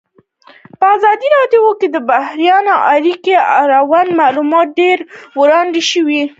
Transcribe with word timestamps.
په 0.79 0.85
ازادي 0.95 1.27
راډیو 1.37 1.65
کې 1.79 1.87
د 1.91 1.97
بهرنۍ 2.09 2.49
اړیکې 2.93 3.33
اړوند 3.59 4.09
معلومات 4.21 4.67
ډېر 4.79 4.97
وړاندې 5.39 5.81
شوي. 5.91 6.21